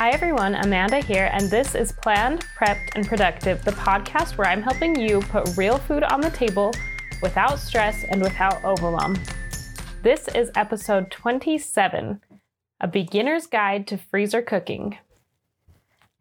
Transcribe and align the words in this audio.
Hi 0.00 0.12
everyone, 0.12 0.54
Amanda 0.54 1.00
here, 1.00 1.28
and 1.30 1.50
this 1.50 1.74
is 1.74 1.92
Planned, 1.92 2.46
Prepped, 2.56 2.92
and 2.94 3.06
Productive, 3.06 3.62
the 3.62 3.72
podcast 3.72 4.38
where 4.38 4.48
I'm 4.48 4.62
helping 4.62 4.98
you 4.98 5.20
put 5.20 5.58
real 5.58 5.76
food 5.76 6.04
on 6.04 6.22
the 6.22 6.30
table 6.30 6.72
without 7.20 7.58
stress 7.58 8.02
and 8.04 8.22
without 8.22 8.64
overwhelm. 8.64 9.18
This 10.02 10.26
is 10.28 10.50
episode 10.54 11.10
27 11.10 12.18
A 12.80 12.88
Beginner's 12.88 13.46
Guide 13.46 13.86
to 13.88 13.98
Freezer 13.98 14.40
Cooking. 14.40 14.96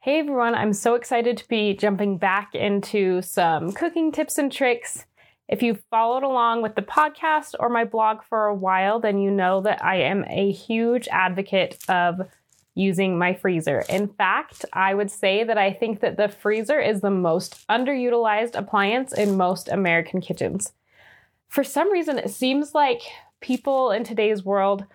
Hey 0.02 0.20
everyone, 0.20 0.56
I'm 0.56 0.74
so 0.74 0.96
excited 0.96 1.38
to 1.38 1.48
be 1.48 1.74
jumping 1.74 2.18
back 2.18 2.54
into 2.54 3.22
some 3.22 3.72
cooking 3.72 4.12
tips 4.12 4.38
and 4.38 4.52
tricks. 4.52 5.06
If 5.48 5.64
you've 5.64 5.82
followed 5.90 6.24
along 6.24 6.64
with 6.64 6.76
the 6.76 6.82
podcast 6.82 7.56
or 7.58 7.70
my 7.70 7.86
blog 7.86 8.24
for 8.28 8.48
a 8.48 8.54
while, 8.54 9.00
then 9.00 9.20
you 9.20 9.32
know 9.32 9.62
that 9.62 9.82
I 9.82 10.02
am 10.02 10.26
a 10.28 10.52
huge 10.52 11.08
advocate 11.14 11.78
of 11.88 12.30
using 12.80 13.18
my 13.18 13.34
freezer. 13.34 13.84
In 13.90 14.08
fact, 14.08 14.66
I 14.74 14.94
would 14.94 15.12
say 15.12 15.44
that 15.44 15.58
I 15.58 15.74
think 15.74 16.00
that 16.00 16.18
the 16.18 16.30
freezer 16.30 16.80
is 16.80 17.02
the 17.02 17.12
most 17.12 17.68
underutilized 17.68 18.56
appliance 18.56 19.14
in 19.14 19.38
most 19.38 19.68
American 19.68 20.22
kitchens. 20.22 20.72
For 21.50 21.64
some 21.64 21.92
reason, 21.92 22.18
it 22.18 22.30
seems 22.30 22.74
like 22.74 23.02
people 23.42 23.92
in 23.92 24.04
today's 24.04 24.46
world 24.46 24.86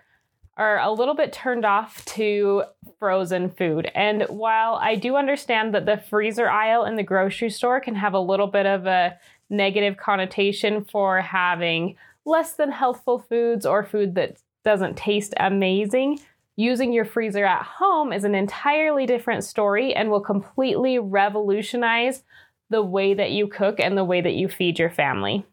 are 0.57 0.79
a 0.79 0.93
little 0.93 1.15
bit 1.15 1.33
turned 1.33 1.65
off 1.65 2.05
to 2.05 2.63
frozen 2.99 3.51
food. 3.51 3.91
And 3.95 4.23
while 4.29 4.77
I 4.77 4.95
do 4.95 5.17
understand 5.17 5.75
that 5.75 5.85
the 5.85 5.97
freezer 5.97 6.49
aisle 6.49 6.85
in 6.85 6.95
the 6.95 7.03
grocery 7.03 7.51
store 7.51 7.81
can 7.81 7.97
have 7.97 8.15
a 8.15 8.21
little 8.21 8.47
bit 8.47 8.65
of 8.65 8.87
a 8.87 9.19
negative 9.51 9.97
connotation 9.97 10.85
for 10.85 11.21
having 11.21 11.97
less 12.25 12.55
than 12.55 12.71
healthful 12.71 13.19
foods 13.19 13.67
or 13.67 13.85
food 13.85 14.15
that 14.15 14.39
doesn't 14.65 14.97
taste 14.97 15.35
amazing, 15.39 16.21
Using 16.57 16.93
your 16.93 17.05
freezer 17.05 17.45
at 17.45 17.63
home 17.63 18.13
is 18.13 18.23
an 18.25 18.35
entirely 18.35 19.07
different 19.07 19.43
story 19.43 19.93
and 19.93 20.11
will 20.11 20.21
completely 20.21 20.99
revolutionize 20.99 22.23
the 22.71 22.83
way 22.83 23.15
that 23.15 23.33
you 23.33 23.49
cook 23.49 23.81
and 23.81 23.99
the 23.99 24.05
way 24.05 24.21
that 24.21 24.35
you 24.35 24.49
feed 24.49 24.79
your 24.79 24.91
family. 24.91 25.45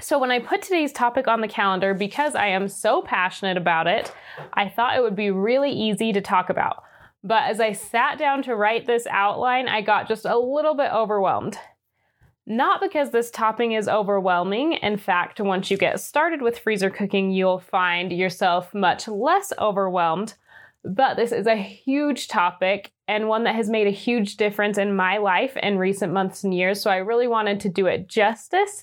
So, 0.00 0.18
when 0.18 0.30
I 0.30 0.38
put 0.38 0.62
today's 0.62 0.92
topic 0.92 1.26
on 1.26 1.40
the 1.40 1.48
calendar, 1.48 1.92
because 1.94 2.34
I 2.34 2.48
am 2.48 2.68
so 2.68 3.02
passionate 3.02 3.56
about 3.56 3.86
it, 3.86 4.12
I 4.52 4.68
thought 4.68 4.96
it 4.96 5.02
would 5.02 5.16
be 5.16 5.30
really 5.30 5.72
easy 5.72 6.12
to 6.12 6.20
talk 6.20 6.50
about. 6.50 6.84
But 7.24 7.44
as 7.44 7.58
I 7.58 7.72
sat 7.72 8.18
down 8.18 8.42
to 8.44 8.54
write 8.54 8.86
this 8.86 9.06
outline, 9.10 9.66
I 9.66 9.80
got 9.80 10.08
just 10.08 10.24
a 10.24 10.38
little 10.38 10.74
bit 10.74 10.92
overwhelmed. 10.92 11.58
Not 12.50 12.80
because 12.80 13.12
this 13.12 13.30
topping 13.30 13.72
is 13.72 13.86
overwhelming. 13.86 14.72
In 14.72 14.96
fact, 14.96 15.38
once 15.38 15.70
you 15.70 15.76
get 15.76 16.00
started 16.00 16.42
with 16.42 16.58
freezer 16.58 16.90
cooking, 16.90 17.30
you'll 17.30 17.60
find 17.60 18.12
yourself 18.12 18.74
much 18.74 19.06
less 19.06 19.52
overwhelmed. 19.56 20.34
But 20.82 21.16
this 21.16 21.30
is 21.30 21.46
a 21.46 21.54
huge 21.54 22.26
topic 22.26 22.90
and 23.06 23.28
one 23.28 23.44
that 23.44 23.54
has 23.54 23.70
made 23.70 23.86
a 23.86 23.90
huge 23.90 24.36
difference 24.36 24.78
in 24.78 24.96
my 24.96 25.18
life 25.18 25.56
in 25.58 25.78
recent 25.78 26.12
months 26.12 26.42
and 26.42 26.52
years. 26.52 26.82
So 26.82 26.90
I 26.90 26.96
really 26.96 27.28
wanted 27.28 27.60
to 27.60 27.68
do 27.68 27.86
it 27.86 28.08
justice 28.08 28.82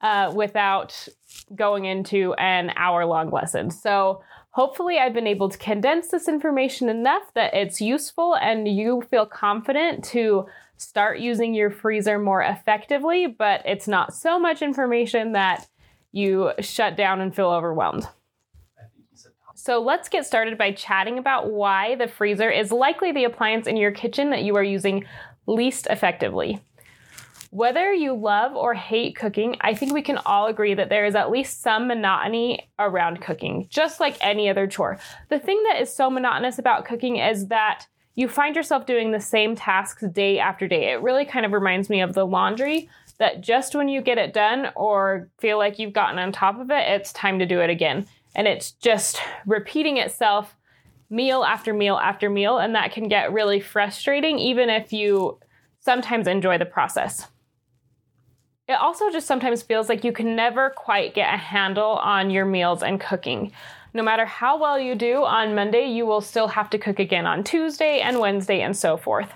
uh, 0.00 0.32
without 0.34 1.06
going 1.54 1.84
into 1.84 2.32
an 2.38 2.72
hour 2.76 3.04
long 3.04 3.30
lesson. 3.30 3.70
So 3.70 4.22
hopefully, 4.52 4.96
I've 4.98 5.12
been 5.12 5.26
able 5.26 5.50
to 5.50 5.58
condense 5.58 6.08
this 6.08 6.28
information 6.28 6.88
enough 6.88 7.34
that 7.34 7.52
it's 7.52 7.78
useful 7.78 8.36
and 8.36 8.66
you 8.66 9.02
feel 9.10 9.26
confident 9.26 10.02
to 10.04 10.46
start 10.76 11.18
using 11.18 11.54
your 11.54 11.70
freezer 11.70 12.18
more 12.18 12.42
effectively, 12.42 13.26
but 13.26 13.62
it's 13.64 13.88
not 13.88 14.14
so 14.14 14.38
much 14.38 14.62
information 14.62 15.32
that 15.32 15.66
you 16.12 16.52
shut 16.60 16.96
down 16.96 17.20
and 17.20 17.34
feel 17.34 17.50
overwhelmed. 17.50 18.08
So 19.54 19.80
let's 19.80 20.08
get 20.08 20.26
started 20.26 20.58
by 20.58 20.72
chatting 20.72 21.18
about 21.18 21.50
why 21.50 21.94
the 21.96 22.08
freezer 22.08 22.50
is 22.50 22.70
likely 22.70 23.10
the 23.10 23.24
appliance 23.24 23.66
in 23.66 23.76
your 23.76 23.90
kitchen 23.90 24.30
that 24.30 24.42
you 24.42 24.54
are 24.56 24.62
using 24.62 25.04
least 25.46 25.86
effectively. 25.88 26.60
Whether 27.50 27.92
you 27.92 28.12
love 28.12 28.54
or 28.54 28.74
hate 28.74 29.16
cooking, 29.16 29.56
I 29.62 29.74
think 29.74 29.94
we 29.94 30.02
can 30.02 30.18
all 30.26 30.46
agree 30.46 30.74
that 30.74 30.90
there 30.90 31.06
is 31.06 31.14
at 31.14 31.30
least 31.30 31.62
some 31.62 31.88
monotony 31.88 32.68
around 32.78 33.22
cooking, 33.22 33.66
just 33.70 33.98
like 33.98 34.16
any 34.20 34.50
other 34.50 34.66
chore. 34.66 34.98
The 35.30 35.38
thing 35.38 35.62
that 35.64 35.80
is 35.80 35.94
so 35.94 36.10
monotonous 36.10 36.58
about 36.58 36.84
cooking 36.84 37.16
is 37.16 37.46
that 37.48 37.86
you 38.16 38.28
find 38.28 38.56
yourself 38.56 38.86
doing 38.86 39.12
the 39.12 39.20
same 39.20 39.54
tasks 39.54 40.02
day 40.12 40.38
after 40.38 40.66
day. 40.66 40.90
It 40.90 41.02
really 41.02 41.24
kind 41.24 41.46
of 41.46 41.52
reminds 41.52 41.88
me 41.88 42.00
of 42.00 42.14
the 42.14 42.26
laundry 42.26 42.88
that 43.18 43.42
just 43.42 43.74
when 43.74 43.88
you 43.88 44.00
get 44.00 44.18
it 44.18 44.32
done 44.32 44.70
or 44.74 45.28
feel 45.38 45.58
like 45.58 45.78
you've 45.78 45.92
gotten 45.92 46.18
on 46.18 46.32
top 46.32 46.58
of 46.58 46.70
it, 46.70 46.88
it's 46.88 47.12
time 47.12 47.38
to 47.38 47.46
do 47.46 47.60
it 47.60 47.70
again. 47.70 48.06
And 48.34 48.48
it's 48.48 48.72
just 48.72 49.20
repeating 49.46 49.98
itself 49.98 50.56
meal 51.08 51.44
after 51.44 51.72
meal 51.72 51.96
after 51.96 52.28
meal. 52.28 52.58
And 52.58 52.74
that 52.74 52.92
can 52.92 53.08
get 53.08 53.32
really 53.32 53.60
frustrating, 53.60 54.38
even 54.38 54.68
if 54.68 54.92
you 54.92 55.38
sometimes 55.80 56.26
enjoy 56.26 56.58
the 56.58 56.66
process. 56.66 57.26
It 58.68 58.72
also 58.72 59.10
just 59.10 59.28
sometimes 59.28 59.62
feels 59.62 59.88
like 59.88 60.02
you 60.02 60.12
can 60.12 60.34
never 60.34 60.70
quite 60.70 61.14
get 61.14 61.32
a 61.32 61.36
handle 61.36 61.90
on 61.90 62.30
your 62.30 62.44
meals 62.44 62.82
and 62.82 63.00
cooking. 63.00 63.52
No 63.94 64.02
matter 64.02 64.26
how 64.26 64.58
well 64.58 64.78
you 64.78 64.96
do 64.96 65.24
on 65.24 65.54
Monday, 65.54 65.86
you 65.86 66.04
will 66.04 66.20
still 66.20 66.48
have 66.48 66.68
to 66.70 66.78
cook 66.78 66.98
again 66.98 67.26
on 67.26 67.44
Tuesday 67.44 68.00
and 68.00 68.18
Wednesday 68.18 68.62
and 68.62 68.76
so 68.76 68.96
forth. 68.96 69.32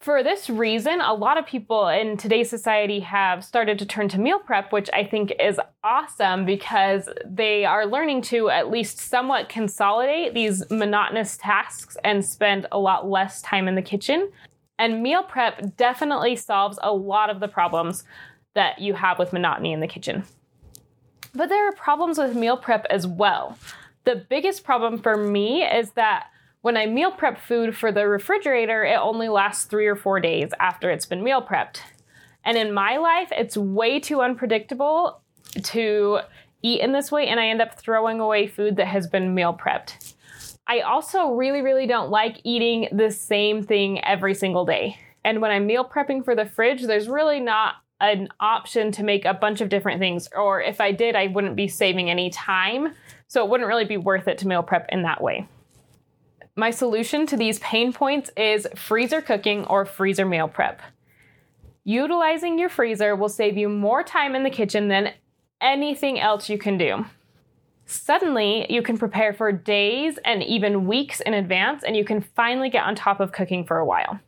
For 0.00 0.22
this 0.22 0.50
reason, 0.50 1.00
a 1.00 1.14
lot 1.14 1.38
of 1.38 1.46
people 1.46 1.88
in 1.88 2.16
today's 2.16 2.50
society 2.50 3.00
have 3.00 3.44
started 3.44 3.78
to 3.78 3.86
turn 3.86 4.08
to 4.10 4.18
meal 4.18 4.38
prep, 4.40 4.72
which 4.72 4.90
I 4.92 5.04
think 5.04 5.32
is 5.40 5.60
awesome 5.84 6.44
because 6.44 7.08
they 7.24 7.64
are 7.64 7.86
learning 7.86 8.22
to 8.22 8.48
at 8.48 8.70
least 8.70 8.98
somewhat 8.98 9.48
consolidate 9.48 10.34
these 10.34 10.68
monotonous 10.70 11.36
tasks 11.36 11.96
and 12.04 12.24
spend 12.24 12.66
a 12.72 12.78
lot 12.78 13.08
less 13.08 13.42
time 13.42 13.68
in 13.68 13.76
the 13.76 13.82
kitchen. 13.82 14.30
And 14.78 15.02
meal 15.02 15.22
prep 15.22 15.76
definitely 15.76 16.36
solves 16.36 16.78
a 16.82 16.92
lot 16.92 17.30
of 17.30 17.40
the 17.40 17.48
problems 17.48 18.04
that 18.54 18.78
you 18.78 18.94
have 18.94 19.18
with 19.18 19.32
monotony 19.32 19.72
in 19.72 19.80
the 19.80 19.88
kitchen. 19.88 20.24
But 21.34 21.48
there 21.48 21.68
are 21.68 21.72
problems 21.72 22.18
with 22.18 22.34
meal 22.34 22.56
prep 22.56 22.86
as 22.90 23.06
well. 23.06 23.58
The 24.04 24.16
biggest 24.16 24.64
problem 24.64 24.98
for 24.98 25.16
me 25.16 25.64
is 25.64 25.90
that 25.92 26.26
when 26.62 26.76
I 26.76 26.86
meal 26.86 27.12
prep 27.12 27.38
food 27.38 27.76
for 27.76 27.92
the 27.92 28.08
refrigerator, 28.08 28.84
it 28.84 28.98
only 28.98 29.28
lasts 29.28 29.64
three 29.64 29.86
or 29.86 29.96
four 29.96 30.20
days 30.20 30.50
after 30.58 30.90
it's 30.90 31.06
been 31.06 31.22
meal 31.22 31.42
prepped. 31.42 31.80
And 32.44 32.56
in 32.56 32.72
my 32.72 32.96
life, 32.96 33.28
it's 33.32 33.56
way 33.56 34.00
too 34.00 34.20
unpredictable 34.22 35.20
to 35.64 36.20
eat 36.62 36.80
in 36.80 36.92
this 36.92 37.12
way, 37.12 37.28
and 37.28 37.38
I 37.38 37.48
end 37.48 37.62
up 37.62 37.78
throwing 37.78 38.20
away 38.20 38.46
food 38.46 38.76
that 38.76 38.88
has 38.88 39.06
been 39.06 39.34
meal 39.34 39.56
prepped. 39.56 40.14
I 40.68 40.80
also 40.80 41.32
really, 41.32 41.62
really 41.62 41.86
don't 41.86 42.10
like 42.10 42.40
eating 42.44 42.88
the 42.92 43.10
same 43.10 43.62
thing 43.62 44.04
every 44.04 44.34
single 44.34 44.66
day. 44.66 44.98
And 45.24 45.40
when 45.40 45.50
I'm 45.50 45.66
meal 45.66 45.84
prepping 45.84 46.24
for 46.24 46.36
the 46.36 46.44
fridge, 46.44 46.82
there's 46.82 47.08
really 47.08 47.40
not 47.40 47.76
an 48.00 48.28
option 48.38 48.92
to 48.92 49.02
make 49.02 49.24
a 49.24 49.34
bunch 49.34 49.62
of 49.62 49.70
different 49.70 49.98
things. 49.98 50.28
Or 50.36 50.60
if 50.60 50.80
I 50.80 50.92
did, 50.92 51.16
I 51.16 51.28
wouldn't 51.28 51.56
be 51.56 51.68
saving 51.68 52.10
any 52.10 52.30
time. 52.30 52.94
So 53.28 53.42
it 53.42 53.50
wouldn't 53.50 53.68
really 53.68 53.86
be 53.86 53.96
worth 53.96 54.28
it 54.28 54.38
to 54.38 54.48
meal 54.48 54.62
prep 54.62 54.86
in 54.90 55.02
that 55.02 55.22
way. 55.22 55.48
My 56.54 56.70
solution 56.70 57.26
to 57.26 57.36
these 57.36 57.58
pain 57.60 57.92
points 57.92 58.30
is 58.36 58.68
freezer 58.76 59.22
cooking 59.22 59.64
or 59.66 59.86
freezer 59.86 60.26
meal 60.26 60.48
prep. 60.48 60.82
Utilizing 61.84 62.58
your 62.58 62.68
freezer 62.68 63.16
will 63.16 63.28
save 63.30 63.56
you 63.56 63.68
more 63.68 64.02
time 64.02 64.34
in 64.34 64.42
the 64.42 64.50
kitchen 64.50 64.88
than 64.88 65.14
anything 65.60 66.20
else 66.20 66.48
you 66.50 66.58
can 66.58 66.76
do. 66.76 67.06
Suddenly, 67.90 68.66
you 68.68 68.82
can 68.82 68.98
prepare 68.98 69.32
for 69.32 69.50
days 69.50 70.18
and 70.26 70.42
even 70.42 70.86
weeks 70.86 71.20
in 71.20 71.32
advance, 71.32 71.82
and 71.82 71.96
you 71.96 72.04
can 72.04 72.20
finally 72.20 72.68
get 72.68 72.84
on 72.84 72.94
top 72.94 73.18
of 73.18 73.32
cooking 73.32 73.64
for 73.64 73.78
a 73.78 73.84
while. 73.84 74.20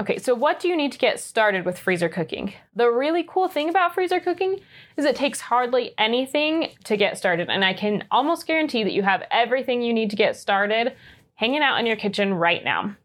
Okay, 0.00 0.16
so 0.16 0.34
what 0.34 0.58
do 0.58 0.66
you 0.66 0.74
need 0.74 0.90
to 0.92 0.98
get 0.98 1.20
started 1.20 1.66
with 1.66 1.78
freezer 1.78 2.08
cooking? 2.08 2.54
The 2.74 2.90
really 2.90 3.26
cool 3.28 3.48
thing 3.48 3.68
about 3.68 3.92
freezer 3.92 4.20
cooking 4.20 4.60
is 4.96 5.04
it 5.04 5.16
takes 5.16 5.38
hardly 5.38 5.92
anything 5.98 6.70
to 6.84 6.96
get 6.96 7.18
started, 7.18 7.50
and 7.50 7.62
I 7.62 7.74
can 7.74 8.04
almost 8.10 8.46
guarantee 8.46 8.84
that 8.84 8.94
you 8.94 9.02
have 9.02 9.24
everything 9.30 9.82
you 9.82 9.92
need 9.92 10.08
to 10.08 10.16
get 10.16 10.34
started 10.34 10.94
hanging 11.34 11.60
out 11.60 11.78
in 11.78 11.84
your 11.84 11.96
kitchen 11.96 12.32
right 12.32 12.64
now. 12.64 12.96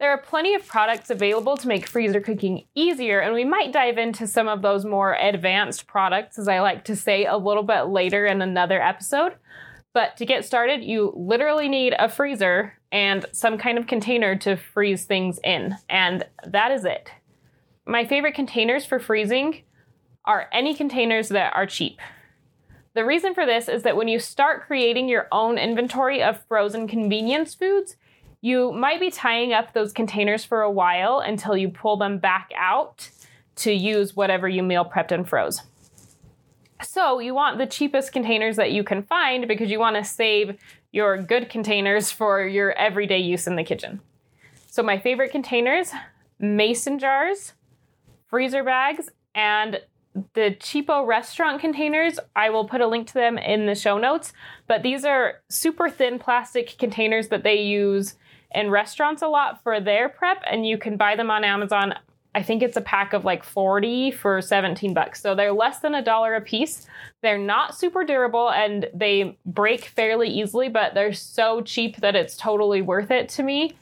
There 0.00 0.10
are 0.12 0.18
plenty 0.18 0.54
of 0.54 0.64
products 0.64 1.10
available 1.10 1.56
to 1.56 1.66
make 1.66 1.88
freezer 1.88 2.20
cooking 2.20 2.66
easier, 2.76 3.18
and 3.18 3.34
we 3.34 3.44
might 3.44 3.72
dive 3.72 3.98
into 3.98 4.28
some 4.28 4.46
of 4.46 4.62
those 4.62 4.84
more 4.84 5.14
advanced 5.14 5.88
products, 5.88 6.38
as 6.38 6.46
I 6.46 6.60
like 6.60 6.84
to 6.84 6.94
say, 6.94 7.26
a 7.26 7.36
little 7.36 7.64
bit 7.64 7.88
later 7.88 8.24
in 8.24 8.40
another 8.40 8.80
episode. 8.80 9.34
But 9.92 10.16
to 10.18 10.26
get 10.26 10.44
started, 10.44 10.84
you 10.84 11.12
literally 11.16 11.68
need 11.68 11.96
a 11.98 12.08
freezer 12.08 12.74
and 12.92 13.26
some 13.32 13.58
kind 13.58 13.76
of 13.76 13.88
container 13.88 14.36
to 14.36 14.56
freeze 14.56 15.04
things 15.04 15.40
in. 15.42 15.76
And 15.88 16.24
that 16.46 16.70
is 16.70 16.84
it. 16.84 17.10
My 17.84 18.04
favorite 18.04 18.36
containers 18.36 18.84
for 18.84 19.00
freezing 19.00 19.62
are 20.24 20.48
any 20.52 20.74
containers 20.74 21.30
that 21.30 21.54
are 21.56 21.66
cheap. 21.66 21.98
The 22.94 23.04
reason 23.04 23.34
for 23.34 23.44
this 23.44 23.68
is 23.68 23.82
that 23.82 23.96
when 23.96 24.06
you 24.06 24.20
start 24.20 24.66
creating 24.66 25.08
your 25.08 25.26
own 25.32 25.58
inventory 25.58 26.22
of 26.22 26.44
frozen 26.46 26.86
convenience 26.86 27.54
foods, 27.54 27.96
you 28.40 28.72
might 28.72 29.00
be 29.00 29.10
tying 29.10 29.52
up 29.52 29.72
those 29.72 29.92
containers 29.92 30.44
for 30.44 30.62
a 30.62 30.70
while 30.70 31.20
until 31.20 31.56
you 31.56 31.68
pull 31.68 31.96
them 31.96 32.18
back 32.18 32.50
out 32.56 33.10
to 33.56 33.72
use 33.72 34.14
whatever 34.14 34.48
you 34.48 34.62
meal 34.62 34.84
prepped 34.84 35.12
and 35.12 35.28
froze. 35.28 35.62
So 36.82 37.18
you 37.18 37.34
want 37.34 37.58
the 37.58 37.66
cheapest 37.66 38.12
containers 38.12 38.56
that 38.56 38.70
you 38.70 38.84
can 38.84 39.02
find 39.02 39.48
because 39.48 39.70
you 39.70 39.80
want 39.80 39.96
to 39.96 40.04
save 40.04 40.56
your 40.92 41.20
good 41.20 41.50
containers 41.50 42.12
for 42.12 42.46
your 42.46 42.72
everyday 42.72 43.18
use 43.18 43.46
in 43.48 43.56
the 43.56 43.64
kitchen. 43.64 44.00
So 44.70 44.82
my 44.82 44.98
favorite 44.98 45.32
containers, 45.32 45.90
mason 46.38 47.00
jars, 47.00 47.54
freezer 48.28 48.62
bags, 48.62 49.10
and 49.34 49.80
the 50.34 50.56
cheapo 50.60 51.06
restaurant 51.06 51.60
containers. 51.60 52.18
I 52.34 52.50
will 52.50 52.66
put 52.66 52.80
a 52.80 52.86
link 52.86 53.08
to 53.08 53.14
them 53.14 53.38
in 53.38 53.66
the 53.66 53.74
show 53.74 53.98
notes, 53.98 54.32
but 54.66 54.82
these 54.82 55.04
are 55.04 55.40
super 55.48 55.90
thin 55.90 56.18
plastic 56.18 56.76
containers 56.78 57.28
that 57.28 57.42
they 57.42 57.62
use 57.62 58.14
in 58.54 58.70
restaurants 58.70 59.22
a 59.22 59.28
lot 59.28 59.62
for 59.62 59.80
their 59.80 60.08
prep 60.08 60.42
and 60.50 60.66
you 60.66 60.78
can 60.78 60.96
buy 60.96 61.16
them 61.16 61.30
on 61.30 61.44
Amazon. 61.44 61.94
I 62.34 62.42
think 62.42 62.62
it's 62.62 62.76
a 62.76 62.82
pack 62.82 63.12
of 63.12 63.24
like 63.24 63.42
40 63.42 64.12
for 64.12 64.40
17 64.40 64.94
bucks. 64.94 65.20
So 65.20 65.34
they're 65.34 65.52
less 65.52 65.80
than 65.80 65.94
a 65.94 66.02
dollar 66.02 66.34
a 66.34 66.40
piece. 66.40 66.86
They're 67.22 67.38
not 67.38 67.76
super 67.76 68.04
durable 68.04 68.50
and 68.50 68.88
they 68.94 69.38
break 69.44 69.86
fairly 69.86 70.28
easily, 70.28 70.68
but 70.68 70.94
they're 70.94 71.12
so 71.12 71.62
cheap 71.62 71.96
that 71.96 72.14
it's 72.14 72.36
totally 72.36 72.82
worth 72.82 73.10
it 73.10 73.28
to 73.30 73.42
me. 73.42 73.76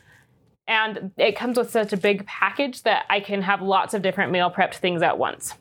And 0.69 1.13
it 1.17 1.37
comes 1.37 1.59
with 1.59 1.71
such 1.71 1.93
a 1.93 1.97
big 1.97 2.27
package 2.27 2.83
that 2.83 3.05
I 3.09 3.21
can 3.21 3.43
have 3.43 3.63
lots 3.63 3.95
of 3.95 4.03
different 4.03 4.33
meal 4.33 4.51
prepped 4.51 4.75
things 4.75 5.03
at 5.03 5.19
once. 5.19 5.55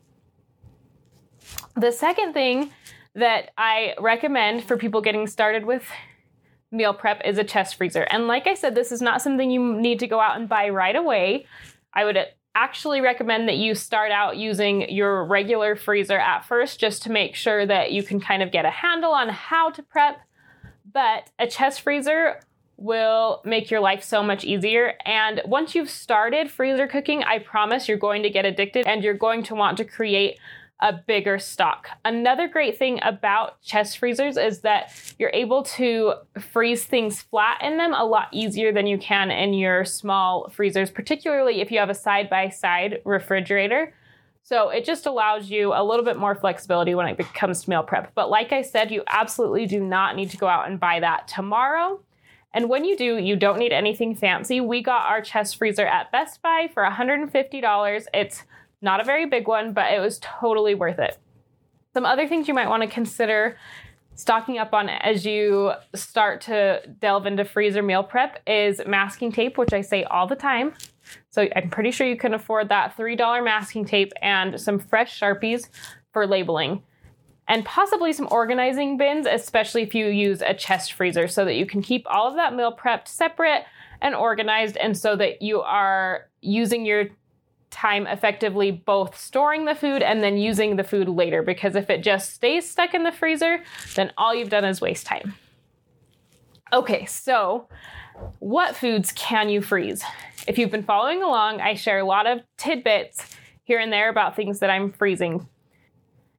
The 1.76 1.92
second 1.92 2.34
thing 2.34 2.72
that 3.14 3.52
I 3.58 3.94
recommend 4.00 4.64
for 4.64 4.78
people 4.78 5.02
getting 5.02 5.28
started 5.28 5.66
with 5.66 5.84
meal 6.72 6.94
prep 6.94 7.22
is 7.26 7.38
a 7.38 7.44
chest 7.44 7.76
freezer. 7.76 8.04
And 8.04 8.28
like 8.28 8.48
I 8.48 8.54
said, 8.54 8.76
this 8.76 8.92
is 8.92 9.02
not 9.02 9.22
something 9.22 9.50
you 9.50 9.76
need 9.76 10.00
to 10.00 10.08
go 10.08 10.20
out 10.20 10.38
and 10.38 10.50
buy 10.50 10.70
right 10.70 10.96
away. 10.96 11.46
I 11.94 12.06
would 12.06 12.18
actually 12.56 13.02
recommend 13.02 13.48
that 13.50 13.58
you 13.58 13.76
start 13.76 14.12
out 14.12 14.38
using 14.38 14.90
your 14.90 15.26
regular 15.26 15.76
freezer 15.76 16.18
at 16.18 16.46
first 16.46 16.80
just 16.80 17.04
to 17.04 17.12
make 17.12 17.36
sure 17.36 17.66
that 17.66 17.92
you 17.92 18.02
can 18.02 18.20
kind 18.20 18.42
of 18.42 18.52
get 18.52 18.66
a 18.66 18.70
handle 18.70 19.12
on 19.12 19.30
how 19.30 19.70
to 19.70 19.84
prep. 19.84 20.20
But 20.92 21.30
a 21.38 21.48
chest 21.48 21.82
freezer 21.82 22.40
will 22.78 23.42
make 23.46 23.70
your 23.70 23.80
life 23.80 24.04
so 24.04 24.24
much 24.24 24.44
easier. 24.44 24.94
And 25.06 25.42
once 25.46 25.76
you've 25.76 25.90
started 25.90 26.52
freezer 26.52 26.88
cooking, 26.88 27.24
I 27.24 27.40
promise 27.40 27.88
you're 27.88 27.98
going 27.98 28.24
to 28.24 28.30
get 28.30 28.46
addicted 28.46 28.88
and 28.88 29.04
you're 29.04 29.14
going 29.14 29.44
to 29.44 29.56
want 29.56 29.78
to 29.78 29.86
create 29.86 30.40
a 30.82 30.94
bigger 30.94 31.40
stock. 31.40 31.88
Another 32.04 32.48
great 32.48 32.78
thing 32.78 33.00
about 33.02 33.62
chest 33.62 33.98
freezers 33.98 34.38
is 34.38 34.60
that 34.62 34.92
you're 35.18 35.32
able 35.34 35.64
to 35.64 36.16
freeze 36.40 36.84
things 36.84 37.22
flat 37.22 37.62
in 37.62 37.78
them 37.78 37.94
a 37.94 38.04
lot 38.04 38.28
easier 38.32 38.74
than 38.74 38.86
you 38.86 38.98
can 38.98 39.32
in 39.32 39.54
your 39.54 39.86
small 39.86 40.50
freezers, 40.50 40.92
particularly 40.92 41.62
if 41.62 41.72
you 41.72 41.80
have 41.80 41.90
a 41.90 41.96
side 41.96 42.30
by 42.30 42.50
side 42.50 43.00
refrigerator. 43.06 43.94
So 44.44 44.70
it 44.70 44.86
just 44.86 45.06
allows 45.06 45.50
you 45.50 45.74
a 45.74 45.84
little 45.84 46.06
bit 46.06 46.18
more 46.18 46.36
flexibility 46.36 46.94
when 46.94 47.08
it 47.08 47.18
comes 47.34 47.64
to 47.64 47.70
meal 47.70 47.82
prep. 47.82 48.14
But 48.14 48.30
like 48.30 48.52
I 48.52 48.62
said, 48.62 48.92
you 48.92 49.04
absolutely 49.08 49.66
do 49.66 49.80
not 49.80 50.16
need 50.16 50.30
to 50.32 50.38
go 50.38 50.48
out 50.48 50.68
and 50.70 50.80
buy 50.80 51.00
that 51.00 51.28
tomorrow. 51.28 52.02
And 52.54 52.70
when 52.70 52.86
you 52.86 52.96
do, 52.96 53.18
you 53.18 53.36
don't 53.36 53.60
need 53.60 53.74
anything 53.74 54.14
fancy. 54.14 54.62
We 54.62 54.84
got 54.84 55.10
our 55.10 55.22
chest 55.22 55.58
freezer 55.58 55.86
at 55.86 56.12
Best 56.12 56.42
Buy 56.42 56.70
for 56.74 56.84
$150. 56.84 58.06
It's 58.14 58.44
not 58.82 59.00
a 59.00 59.04
very 59.04 59.26
big 59.26 59.48
one, 59.48 59.74
but 59.74 59.94
it 59.94 60.00
was 60.00 60.20
totally 60.20 60.76
worth 60.76 61.00
it. 61.00 61.18
Some 61.94 62.06
other 62.06 62.28
things 62.28 62.48
you 62.48 62.54
might 62.54 62.70
want 62.70 62.84
to 62.84 62.90
consider 62.90 63.58
stocking 64.16 64.58
up 64.58 64.74
on 64.74 64.90
as 64.90 65.26
you 65.26 65.74
start 65.94 66.42
to 66.42 66.82
delve 67.00 67.26
into 67.26 67.44
freezer 67.44 67.82
meal 67.82 68.04
prep 68.04 68.42
is 68.48 68.82
masking 68.88 69.32
tape, 69.32 69.58
which 69.58 69.74
I 69.74 69.82
say 69.82 70.04
all 70.06 70.28
the 70.28 70.36
time. 70.36 70.74
So 71.30 71.48
I'm 71.56 71.70
pretty 71.70 71.92
sure 71.92 72.08
you 72.08 72.18
can 72.18 72.34
afford 72.34 72.70
that 72.70 72.96
$3 72.98 73.44
masking 73.44 73.86
tape 73.86 74.14
and 74.22 74.60
some 74.60 74.80
fresh 74.80 75.20
Sharpies 75.20 75.70
for 76.14 76.26
labeling. 76.26 76.84
And 77.48 77.64
possibly 77.64 78.12
some 78.12 78.28
organizing 78.32 78.98
bins, 78.98 79.28
especially 79.28 79.84
if 79.84 79.94
you 79.94 80.08
use 80.08 80.42
a 80.42 80.54
chest 80.54 80.94
freezer, 80.94 81.28
so 81.28 81.46
that 81.46 81.56
you 81.56 81.66
can 81.66 81.82
keep 81.82 82.08
all 82.10 82.28
of 82.28 82.36
that 82.38 82.56
meal 82.56 82.76
prepped 82.76 83.08
separate 83.08 83.66
and 84.02 84.16
organized, 84.16 84.78
and 84.78 84.98
so 84.98 85.16
that 85.16 85.42
you 85.42 85.62
are 85.62 86.28
using 86.42 86.86
your 86.86 87.06
time 87.76 88.08
effectively 88.08 88.72
both 88.72 89.20
storing 89.20 89.66
the 89.66 89.76
food 89.76 90.02
and 90.02 90.24
then 90.24 90.38
using 90.38 90.78
the 90.78 90.84
food 90.84 91.10
later 91.10 91.44
because 91.44 91.76
if 91.76 91.90
it 91.90 92.02
just 92.02 92.34
stays 92.34 92.68
stuck 92.68 92.94
in 92.94 93.04
the 93.04 93.12
freezer, 93.12 93.62
then 93.96 94.12
all 94.18 94.34
you've 94.34 94.50
done 94.50 94.64
is 94.64 94.80
waste 94.80 95.06
time. 95.06 95.36
Okay, 96.72 97.06
so 97.06 97.68
what 98.40 98.78
foods 98.78 99.12
can 99.12 99.50
you 99.50 99.62
freeze? 99.62 100.04
If 100.48 100.58
you've 100.58 100.72
been 100.72 100.84
following 100.84 101.22
along, 101.22 101.60
I 101.60 101.74
share 101.74 102.00
a 102.00 102.06
lot 102.06 102.26
of 102.28 102.40
tidbits 102.58 103.36
here 103.64 103.80
and 103.80 103.92
there 103.92 104.10
about 104.10 104.38
things 104.38 104.60
that 104.60 104.70
I'm 104.70 104.94
freezing. 104.94 105.48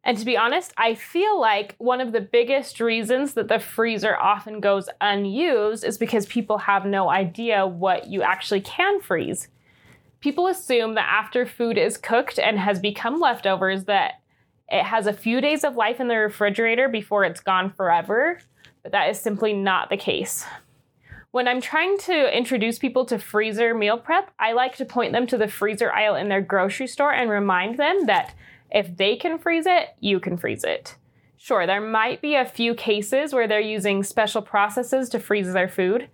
And 0.04 0.16
to 0.16 0.24
be 0.24 0.38
honest, 0.38 0.72
I 0.78 0.94
feel 0.94 1.38
like 1.38 1.74
one 1.78 2.00
of 2.00 2.12
the 2.12 2.20
biggest 2.20 2.80
reasons 2.80 3.34
that 3.34 3.48
the 3.48 3.58
freezer 3.58 4.16
often 4.16 4.60
goes 4.60 4.88
unused 5.02 5.84
is 5.84 5.98
because 5.98 6.24
people 6.26 6.58
have 6.58 6.86
no 6.86 7.10
idea 7.10 7.66
what 7.66 8.06
you 8.06 8.22
actually 8.22 8.62
can 8.62 9.00
freeze 9.00 9.48
people 10.26 10.48
assume 10.48 10.96
that 10.96 11.08
after 11.08 11.46
food 11.46 11.78
is 11.78 11.96
cooked 11.96 12.36
and 12.36 12.58
has 12.58 12.80
become 12.80 13.20
leftovers 13.20 13.84
that 13.84 14.14
it 14.68 14.82
has 14.82 15.06
a 15.06 15.12
few 15.12 15.40
days 15.40 15.62
of 15.62 15.76
life 15.76 16.00
in 16.00 16.08
the 16.08 16.16
refrigerator 16.16 16.88
before 16.88 17.22
it's 17.22 17.38
gone 17.38 17.70
forever, 17.70 18.40
but 18.82 18.90
that 18.90 19.08
is 19.08 19.20
simply 19.20 19.52
not 19.52 19.88
the 19.88 19.96
case. 19.96 20.44
When 21.30 21.46
I'm 21.46 21.60
trying 21.60 21.96
to 21.98 22.36
introduce 22.36 22.76
people 22.76 23.04
to 23.04 23.20
freezer 23.20 23.72
meal 23.72 23.98
prep, 23.98 24.32
I 24.36 24.50
like 24.50 24.74
to 24.78 24.84
point 24.84 25.12
them 25.12 25.28
to 25.28 25.38
the 25.38 25.46
freezer 25.46 25.92
aisle 25.92 26.16
in 26.16 26.28
their 26.28 26.42
grocery 26.42 26.88
store 26.88 27.14
and 27.14 27.30
remind 27.30 27.78
them 27.78 28.06
that 28.06 28.34
if 28.72 28.96
they 28.96 29.14
can 29.14 29.38
freeze 29.38 29.66
it, 29.66 29.90
you 30.00 30.18
can 30.18 30.36
freeze 30.36 30.64
it. 30.64 30.96
Sure, 31.36 31.68
there 31.68 31.80
might 31.80 32.20
be 32.20 32.34
a 32.34 32.44
few 32.44 32.74
cases 32.74 33.32
where 33.32 33.46
they're 33.46 33.60
using 33.60 34.02
special 34.02 34.42
processes 34.42 35.08
to 35.10 35.20
freeze 35.20 35.52
their 35.52 35.68
food, 35.68 36.08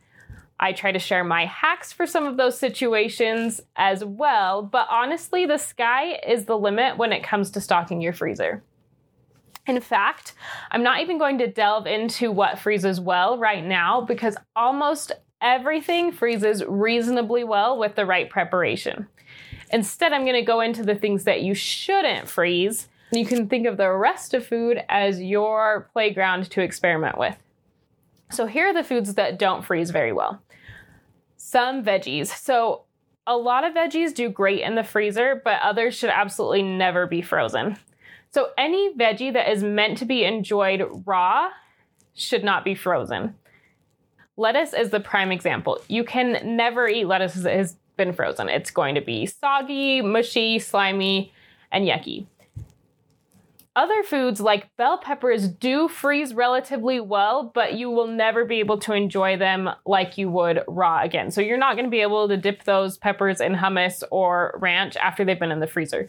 I 0.62 0.70
try 0.70 0.93
to 0.93 0.99
share 1.00 1.25
my 1.25 1.47
hacks 1.47 1.93
for 1.93 2.06
some 2.06 2.25
of 2.25 2.37
those 2.37 2.56
situations 2.56 3.61
as 3.75 4.05
well, 4.05 4.62
but 4.62 4.87
honestly, 4.88 5.44
the 5.44 5.59
sky 5.59 6.20
is 6.25 6.44
the 6.44 6.56
limit 6.56 6.97
when 6.97 7.12
it 7.12 7.25
comes 7.25 7.50
to 7.50 7.61
stocking 7.61 8.00
your 8.00 8.12
freezer. 8.12 8.62
In 9.67 9.81
fact, 9.81 10.35
I'm 10.70 10.85
not 10.85 11.00
even 11.00 11.19
going 11.19 11.38
to 11.38 11.49
delve 11.49 11.88
into 11.88 12.31
what 12.31 12.61
freezes 12.61 13.00
well 13.00 13.38
right 13.38 13.64
now 13.64 14.03
because 14.03 14.37
almost 14.55 15.11
everything 15.41 16.12
freezes 16.12 16.62
reasonably 16.65 17.43
well 17.43 17.76
with 17.76 17.97
the 17.97 18.06
right 18.06 18.31
preparation. 18.31 19.08
Instead, 19.73 20.12
I'm 20.12 20.23
going 20.23 20.37
to 20.37 20.43
go 20.43 20.61
into 20.61 20.85
the 20.85 20.94
things 20.94 21.25
that 21.25 21.43
you 21.43 21.55
shouldn't 21.55 22.29
freeze. 22.29 22.87
You 23.11 23.26
can 23.26 23.49
think 23.49 23.67
of 23.67 23.79
the 23.79 23.91
rest 23.91 24.32
of 24.32 24.47
food 24.47 24.81
as 24.88 25.20
your 25.20 25.88
playground 25.93 26.53
to 26.53 26.61
experiment 26.61 27.19
with. 27.19 27.37
So, 28.31 28.46
here 28.46 28.69
are 28.69 28.75
the 28.75 28.84
foods 28.84 29.15
that 29.15 29.41
don't 29.41 29.65
freeze 29.65 29.91
very 29.91 30.13
well 30.13 30.41
some 31.53 31.85
veggies. 31.85 32.29
So, 32.29 32.85
a 33.27 33.37
lot 33.37 33.63
of 33.63 33.75
veggies 33.75 34.13
do 34.15 34.29
great 34.31 34.63
in 34.63 34.75
the 34.75 34.82
freezer, 34.82 35.41
but 35.44 35.61
others 35.63 35.94
should 35.94 36.11
absolutely 36.11 36.63
never 36.63 37.06
be 37.06 37.21
frozen. 37.23 37.77
So, 38.31 38.49
any 38.56 38.94
veggie 38.94 39.32
that 39.35 39.53
is 39.53 39.63
meant 39.63 39.99
to 39.99 40.06
be 40.06 40.25
enjoyed 40.25 40.82
raw 41.05 41.51
should 42.15 42.43
not 42.43 42.65
be 42.65 42.75
frozen. 42.75 43.35
Lettuce 44.39 44.73
is 44.73 44.91
the 44.91 45.01
prime 45.01 45.31
example. 45.31 45.79
You 45.89 46.05
can 46.05 46.56
never 46.56 46.89
eat 46.89 47.05
lettuce 47.05 47.35
that 47.35 47.55
has 47.55 47.77
been 47.99 48.15
frozen. 48.15 48.49
It's 48.49 48.71
going 48.71 48.94
to 48.94 49.03
be 49.03 49.27
soggy, 49.27 50.01
mushy, 50.01 50.59
slimy, 50.59 51.32
and 51.71 51.87
yucky. 51.87 52.27
Other 53.74 54.02
foods 54.02 54.38
like 54.38 54.74
bell 54.76 54.98
peppers 54.98 55.48
do 55.48 55.88
freeze 55.88 56.34
relatively 56.34 57.00
well, 57.00 57.50
but 57.55 57.72
you 57.72 57.88
will 57.91 58.06
never 58.06 58.44
be 58.44 58.60
able 58.60 58.76
to 58.81 58.93
enjoy 58.93 59.38
them 59.38 59.70
like 59.86 60.19
you 60.19 60.29
would 60.29 60.62
raw 60.69 61.02
again. 61.02 61.31
So 61.31 61.41
you're 61.41 61.56
not 61.56 61.76
going 61.76 61.86
to 61.86 61.91
be 61.91 62.02
able 62.02 62.29
to 62.29 62.36
dip 62.36 62.64
those 62.64 62.98
peppers 62.98 63.41
in 63.41 63.55
hummus 63.55 64.02
or 64.10 64.58
ranch 64.60 64.96
after 64.96 65.24
they've 65.24 65.38
been 65.38 65.50
in 65.50 65.60
the 65.60 65.67
freezer. 65.67 66.06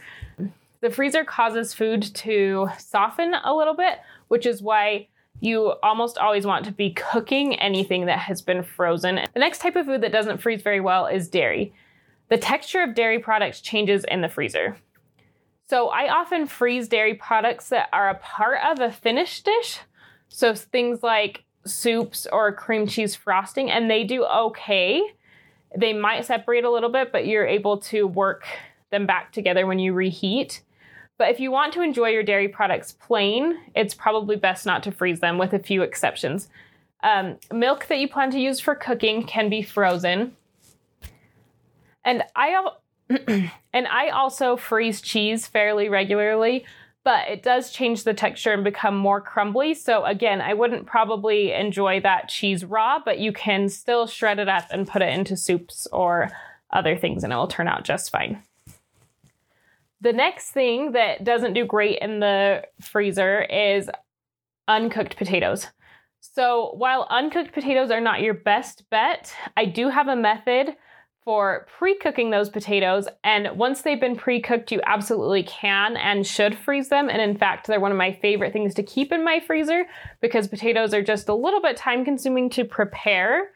The 0.81 0.89
freezer 0.89 1.23
causes 1.23 1.73
food 1.73 2.03
to 2.15 2.67
soften 2.77 3.33
a 3.33 3.55
little 3.55 3.75
bit, 3.75 3.99
which 4.27 4.45
is 4.45 4.61
why 4.61 5.07
you 5.39 5.73
almost 5.81 6.17
always 6.17 6.45
want 6.45 6.65
to 6.65 6.71
be 6.73 6.91
cooking 6.91 7.55
anything 7.55 8.07
that 8.07 8.19
has 8.19 8.41
been 8.41 8.63
frozen. 8.63 9.21
The 9.33 9.39
next 9.39 9.59
type 9.59 9.77
of 9.77 9.85
food 9.85 10.01
that 10.01 10.11
doesn't 10.11 10.41
freeze 10.41 10.61
very 10.61 10.81
well 10.81 11.05
is 11.05 11.29
dairy. 11.29 11.73
The 12.27 12.37
texture 12.37 12.83
of 12.83 12.93
dairy 12.93 13.19
products 13.19 13.61
changes 13.61 14.03
in 14.03 14.19
the 14.19 14.27
freezer. 14.27 14.75
So 15.65 15.89
I 15.89 16.09
often 16.09 16.45
freeze 16.45 16.87
dairy 16.87 17.13
products 17.13 17.69
that 17.69 17.89
are 17.93 18.09
a 18.09 18.15
part 18.15 18.59
of 18.65 18.79
a 18.79 18.91
finished 18.91 19.45
dish. 19.45 19.79
So 20.27 20.53
things 20.53 21.03
like 21.03 21.43
soups 21.65 22.27
or 22.31 22.51
cream 22.51 22.87
cheese 22.87 23.15
frosting, 23.15 23.71
and 23.71 23.89
they 23.89 24.03
do 24.03 24.25
okay. 24.25 25.01
They 25.77 25.93
might 25.93 26.25
separate 26.25 26.65
a 26.65 26.71
little 26.71 26.89
bit, 26.89 27.11
but 27.11 27.25
you're 27.25 27.47
able 27.47 27.77
to 27.77 28.05
work 28.05 28.45
them 28.91 29.05
back 29.05 29.31
together 29.31 29.65
when 29.65 29.79
you 29.79 29.93
reheat. 29.93 30.61
But 31.17 31.29
if 31.29 31.39
you 31.39 31.51
want 31.51 31.73
to 31.73 31.81
enjoy 31.81 32.09
your 32.09 32.23
dairy 32.23 32.47
products 32.47 32.91
plain, 32.91 33.57
it's 33.75 33.93
probably 33.93 34.35
best 34.35 34.65
not 34.65 34.83
to 34.83 34.91
freeze 34.91 35.19
them, 35.19 35.37
with 35.37 35.53
a 35.53 35.59
few 35.59 35.81
exceptions. 35.81 36.49
Um, 37.03 37.37
milk 37.51 37.87
that 37.87 37.99
you 37.99 38.07
plan 38.07 38.31
to 38.31 38.39
use 38.39 38.59
for 38.59 38.75
cooking 38.75 39.25
can 39.25 39.49
be 39.49 39.61
frozen. 39.61 40.35
And 42.03 42.23
I 42.35 42.49
and 43.27 43.87
I 43.87 44.09
also 44.09 44.55
freeze 44.55 45.01
cheese 45.01 45.47
fairly 45.47 45.89
regularly, 45.89 46.65
but 47.03 47.27
it 47.27 47.43
does 47.43 47.71
change 47.71 48.03
the 48.03 48.13
texture 48.13 48.53
and 48.53 48.63
become 48.63 48.95
more 48.95 49.21
crumbly. 49.21 49.73
So 49.73 50.05
again, 50.05 50.41
I 50.41 50.53
wouldn't 50.53 50.85
probably 50.85 51.51
enjoy 51.51 51.99
that 52.01 52.29
cheese 52.29 52.63
raw, 52.63 52.99
but 53.03 53.19
you 53.19 53.33
can 53.33 53.69
still 53.69 54.07
shred 54.07 54.39
it 54.39 54.49
up 54.49 54.67
and 54.71 54.87
put 54.87 55.01
it 55.01 55.13
into 55.13 55.35
soups 55.35 55.87
or 55.91 56.31
other 56.71 56.97
things 56.97 57.23
and 57.23 57.31
it 57.31 57.35
will 57.35 57.47
turn 57.47 57.67
out 57.67 57.83
just 57.83 58.09
fine. 58.09 58.41
The 60.01 60.13
next 60.13 60.51
thing 60.51 60.93
that 60.93 61.23
doesn't 61.23 61.53
do 61.53 61.65
great 61.65 61.99
in 61.99 62.19
the 62.19 62.63
freezer 62.81 63.43
is 63.43 63.89
uncooked 64.67 65.15
potatoes. 65.15 65.67
So 66.19 66.73
while 66.75 67.07
uncooked 67.09 67.53
potatoes 67.53 67.91
are 67.91 68.01
not 68.01 68.21
your 68.21 68.33
best 68.33 68.89
bet, 68.89 69.33
I 69.55 69.65
do 69.65 69.89
have 69.89 70.07
a 70.07 70.15
method 70.15 70.75
for 71.25 71.65
pre 71.77 71.95
cooking 71.95 72.29
those 72.29 72.49
potatoes. 72.49 73.07
And 73.23 73.57
once 73.57 73.81
they've 73.81 73.99
been 73.99 74.15
pre 74.15 74.41
cooked, 74.41 74.71
you 74.71 74.81
absolutely 74.85 75.43
can 75.43 75.97
and 75.97 76.25
should 76.25 76.57
freeze 76.57 76.89
them. 76.89 77.09
And 77.09 77.21
in 77.21 77.37
fact, 77.37 77.67
they're 77.67 77.79
one 77.79 77.91
of 77.91 77.97
my 77.97 78.11
favorite 78.11 78.53
things 78.53 78.73
to 78.75 78.83
keep 78.83 79.11
in 79.11 79.23
my 79.23 79.39
freezer 79.39 79.85
because 80.21 80.47
potatoes 80.47 80.93
are 80.93 81.01
just 81.01 81.29
a 81.29 81.33
little 81.33 81.61
bit 81.61 81.77
time 81.77 82.05
consuming 82.05 82.49
to 82.51 82.65
prepare. 82.65 83.49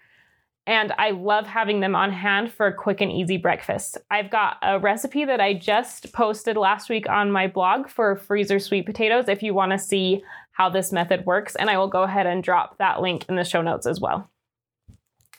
And 0.65 0.93
I 0.97 1.11
love 1.11 1.47
having 1.47 1.79
them 1.79 1.95
on 1.95 2.11
hand 2.11 2.51
for 2.51 2.67
a 2.67 2.73
quick 2.73 2.99
and 2.99 3.09
easy 3.09 3.37
breakfast. 3.37 3.97
I've 4.11 4.29
got 4.29 4.57
a 4.61 4.77
recipe 4.77 5.23
that 5.23 5.39
I 5.39 5.53
just 5.53 6.11
posted 6.11 6.57
last 6.57 6.89
week 6.89 7.07
on 7.07 7.31
my 7.31 7.47
blog 7.47 7.87
for 7.87 8.17
freezer 8.17 8.59
sweet 8.59 8.85
potatoes 8.85 9.29
if 9.29 9.41
you 9.41 9.53
want 9.53 9.71
to 9.71 9.79
see 9.79 10.23
how 10.51 10.69
this 10.69 10.91
method 10.91 11.25
works. 11.25 11.55
And 11.55 11.69
I 11.69 11.77
will 11.77 11.87
go 11.87 12.03
ahead 12.03 12.27
and 12.27 12.43
drop 12.43 12.77
that 12.79 13.01
link 13.01 13.25
in 13.29 13.37
the 13.37 13.45
show 13.45 13.61
notes 13.61 13.87
as 13.87 14.01
well. 14.01 14.29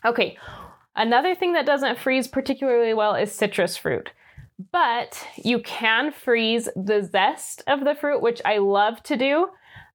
Okay, 0.04 0.38
Another 0.98 1.36
thing 1.36 1.52
that 1.52 1.64
doesn't 1.64 1.96
freeze 1.96 2.26
particularly 2.26 2.92
well 2.92 3.14
is 3.14 3.30
citrus 3.30 3.76
fruit. 3.76 4.10
But 4.72 5.24
you 5.36 5.60
can 5.60 6.10
freeze 6.10 6.68
the 6.74 7.08
zest 7.08 7.62
of 7.68 7.84
the 7.84 7.94
fruit, 7.94 8.20
which 8.20 8.42
I 8.44 8.58
love 8.58 9.00
to 9.04 9.16
do. 9.16 9.46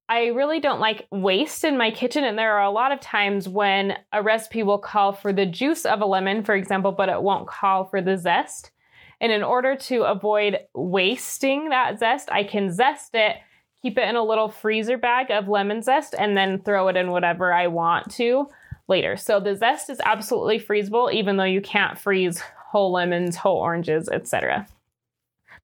I 0.07 0.27
really 0.27 0.61
don't 0.61 0.79
like 0.79 1.05
waste 1.11 1.65
in 1.65 1.77
my 1.77 1.91
kitchen, 1.91 2.23
and 2.23 2.37
there 2.37 2.53
are 2.53 2.63
a 2.63 2.71
lot 2.71 2.93
of 2.93 3.01
times 3.01 3.49
when 3.49 3.97
a 4.13 4.23
recipe 4.23 4.63
will 4.63 4.77
call 4.77 5.11
for 5.11 5.33
the 5.33 5.45
juice 5.45 5.85
of 5.85 5.99
a 5.99 6.05
lemon, 6.05 6.41
for 6.41 6.55
example, 6.55 6.93
but 6.93 7.09
it 7.09 7.21
won't 7.21 7.49
call 7.49 7.83
for 7.83 8.01
the 8.01 8.17
zest. 8.17 8.71
And 9.19 9.29
in 9.29 9.43
order 9.43 9.75
to 9.75 10.03
avoid 10.03 10.59
wasting 10.73 11.67
that 11.69 11.99
zest, 11.99 12.31
I 12.31 12.45
can 12.45 12.71
zest 12.71 13.13
it, 13.13 13.35
keep 13.81 13.97
it 13.97 14.07
in 14.07 14.15
a 14.15 14.23
little 14.23 14.47
freezer 14.47 14.97
bag 14.97 15.31
of 15.31 15.49
lemon 15.49 15.81
zest, 15.81 16.15
and 16.17 16.37
then 16.37 16.61
throw 16.61 16.87
it 16.87 16.95
in 16.95 17.11
whatever 17.11 17.51
I 17.51 17.67
want 17.67 18.09
to 18.11 18.47
later. 18.87 19.17
So 19.17 19.39
the 19.39 19.55
zest 19.55 19.89
is 19.89 20.01
absolutely 20.03 20.59
freezable, 20.59 21.13
even 21.13 21.37
though 21.37 21.43
you 21.43 21.61
can't 21.61 21.97
freeze 21.97 22.41
whole 22.71 22.91
lemons, 22.91 23.35
whole 23.35 23.57
oranges, 23.57 24.09
etc. 24.09 24.67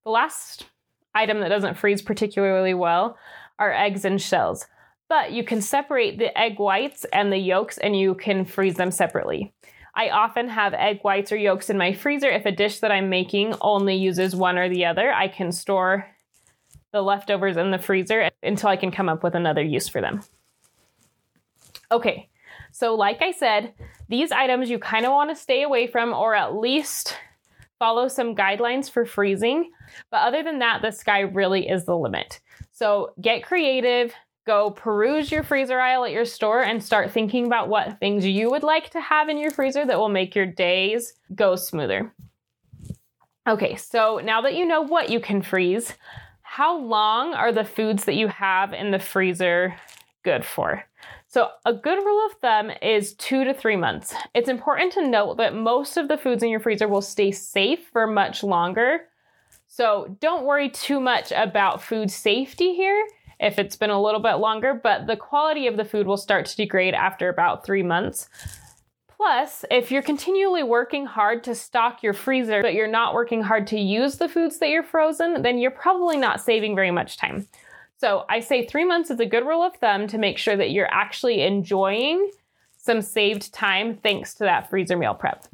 The 0.03 0.11
last 0.11 0.67
item 1.13 1.39
that 1.41 1.49
doesn't 1.49 1.77
freeze 1.77 2.01
particularly 2.01 2.73
well 2.73 3.17
are 3.57 3.73
eggs 3.73 4.05
and 4.05 4.21
shells. 4.21 4.67
But 5.09 5.31
you 5.31 5.43
can 5.43 5.61
separate 5.61 6.19
the 6.19 6.37
egg 6.37 6.59
whites 6.59 7.05
and 7.11 7.33
the 7.33 7.37
yolks 7.37 7.77
and 7.77 7.97
you 7.97 8.13
can 8.13 8.45
freeze 8.45 8.75
them 8.75 8.91
separately. 8.91 9.53
I 9.95 10.09
often 10.09 10.47
have 10.49 10.73
egg 10.75 10.99
whites 11.01 11.31
or 11.31 11.35
yolks 11.35 11.69
in 11.69 11.77
my 11.77 11.93
freezer. 11.93 12.29
If 12.29 12.45
a 12.45 12.51
dish 12.51 12.79
that 12.79 12.91
I'm 12.91 13.09
making 13.09 13.55
only 13.59 13.95
uses 13.95 14.35
one 14.35 14.57
or 14.57 14.69
the 14.69 14.85
other, 14.85 15.11
I 15.11 15.27
can 15.27 15.51
store 15.51 16.07
the 16.93 17.01
leftovers 17.01 17.57
in 17.57 17.71
the 17.71 17.79
freezer 17.79 18.29
until 18.43 18.69
I 18.69 18.77
can 18.77 18.91
come 18.91 19.09
up 19.09 19.23
with 19.23 19.35
another 19.35 19.63
use 19.63 19.87
for 19.87 19.99
them. 19.99 20.21
Okay, 21.91 22.29
so, 22.71 22.95
like 22.95 23.21
I 23.21 23.31
said, 23.31 23.73
these 24.07 24.31
items 24.31 24.69
you 24.69 24.79
kind 24.79 25.05
of 25.05 25.11
want 25.11 25.29
to 25.29 25.35
stay 25.35 25.63
away 25.63 25.87
from 25.87 26.13
or 26.13 26.35
at 26.35 26.55
least 26.55 27.17
follow 27.77 28.07
some 28.07 28.35
guidelines 28.35 28.89
for 28.89 29.05
freezing. 29.05 29.71
But 30.11 30.17
other 30.17 30.43
than 30.43 30.59
that, 30.59 30.81
the 30.81 30.91
sky 30.91 31.21
really 31.21 31.67
is 31.67 31.85
the 31.85 31.97
limit. 31.97 32.39
So, 32.71 33.13
get 33.21 33.43
creative, 33.43 34.13
go 34.45 34.71
peruse 34.71 35.31
your 35.31 35.43
freezer 35.43 35.79
aisle 35.79 36.05
at 36.05 36.11
your 36.11 36.25
store 36.25 36.63
and 36.63 36.83
start 36.83 37.11
thinking 37.11 37.45
about 37.45 37.69
what 37.69 37.99
things 37.99 38.25
you 38.25 38.49
would 38.49 38.63
like 38.63 38.89
to 38.91 39.01
have 39.01 39.29
in 39.29 39.37
your 39.37 39.51
freezer 39.51 39.85
that 39.85 39.99
will 39.99 40.09
make 40.09 40.35
your 40.35 40.45
days 40.45 41.13
go 41.35 41.55
smoother. 41.55 42.13
Okay, 43.47 43.75
so 43.75 44.21
now 44.23 44.41
that 44.41 44.55
you 44.55 44.65
know 44.65 44.81
what 44.81 45.09
you 45.09 45.19
can 45.19 45.41
freeze, 45.41 45.93
how 46.41 46.77
long 46.77 47.33
are 47.33 47.51
the 47.51 47.63
foods 47.63 48.05
that 48.05 48.15
you 48.15 48.27
have 48.27 48.73
in 48.73 48.91
the 48.91 48.99
freezer 48.99 49.75
good 50.23 50.45
for? 50.45 50.83
So, 51.31 51.49
a 51.63 51.73
good 51.73 52.03
rule 52.03 52.25
of 52.25 52.39
thumb 52.39 52.71
is 52.81 53.13
two 53.13 53.43
to 53.43 53.53
three 53.53 53.75
months. 53.75 54.15
It's 54.33 54.49
important 54.49 54.93
to 54.93 55.07
note 55.07 55.37
that 55.37 55.53
most 55.53 55.95
of 55.95 56.07
the 56.07 56.17
foods 56.17 56.41
in 56.41 56.49
your 56.49 56.59
freezer 56.59 56.87
will 56.87 57.03
stay 57.03 57.31
safe 57.31 57.87
for 57.93 58.07
much 58.07 58.41
longer. 58.41 59.01
So, 59.67 60.17
don't 60.21 60.45
worry 60.45 60.71
too 60.71 60.99
much 60.99 61.31
about 61.31 61.83
food 61.83 62.09
safety 62.09 62.73
here 62.73 63.07
if 63.39 63.59
it's 63.59 63.75
been 63.75 63.91
a 63.91 64.01
little 64.01 64.19
bit 64.19 64.37
longer, 64.37 64.73
but 64.73 65.05
the 65.05 65.15
quality 65.15 65.67
of 65.67 65.77
the 65.77 65.85
food 65.85 66.07
will 66.07 66.17
start 66.17 66.47
to 66.47 66.55
degrade 66.55 66.95
after 66.95 67.29
about 67.29 67.63
three 67.63 67.83
months. 67.83 68.27
Plus, 69.15 69.63
if 69.69 69.91
you're 69.91 70.01
continually 70.01 70.63
working 70.63 71.05
hard 71.05 71.43
to 71.43 71.53
stock 71.53 72.01
your 72.01 72.13
freezer, 72.13 72.63
but 72.63 72.73
you're 72.73 72.87
not 72.87 73.13
working 73.13 73.43
hard 73.43 73.67
to 73.67 73.79
use 73.79 74.17
the 74.17 74.29
foods 74.29 74.57
that 74.57 74.69
you're 74.69 74.81
frozen, 74.81 75.43
then 75.43 75.59
you're 75.59 75.69
probably 75.69 76.17
not 76.17 76.41
saving 76.41 76.73
very 76.73 76.89
much 76.89 77.17
time. 77.17 77.47
So 77.99 78.23
I 78.29 78.39
say 78.39 78.65
three 78.65 78.85
months 78.85 79.11
is 79.11 79.19
a 79.19 79.25
good 79.25 79.45
rule 79.45 79.61
of 79.61 79.75
thumb 79.75 80.07
to 80.07 80.17
make 80.17 80.37
sure 80.37 80.55
that 80.55 80.71
you're 80.71 80.91
actually 80.91 81.41
enjoying 81.41 82.31
some 82.77 83.01
saved 83.01 83.53
time 83.53 83.97
thanks 83.97 84.33
to 84.35 84.45
that 84.45 84.69
freezer 84.69 84.95
meal 84.95 85.13
prep. 85.13 85.45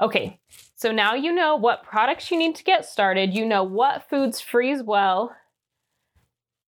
Okay, 0.00 0.40
so 0.74 0.90
now 0.90 1.14
you 1.14 1.30
know 1.30 1.56
what 1.56 1.84
products 1.84 2.30
you 2.30 2.38
need 2.38 2.54
to 2.54 2.64
get 2.64 2.86
started, 2.86 3.34
you 3.34 3.44
know 3.44 3.62
what 3.62 4.08
foods 4.08 4.40
freeze 4.40 4.82
well, 4.82 5.36